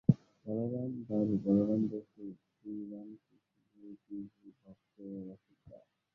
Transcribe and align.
বলরামবাবু 0.45 1.33
বলরাম 1.45 1.81
বসু, 1.91 2.21
শ্রীরামকৃষ্ণের 2.45 3.95
গৃহী 4.03 4.47
ভক্ত 4.59 4.95
ও 5.07 5.17
রসদদার। 5.27 5.85